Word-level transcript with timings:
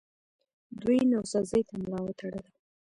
دوی 0.81 0.97
نوسازۍ 1.11 1.61
ته 1.67 1.73
ملا 1.81 1.99
وتړله 2.03 2.45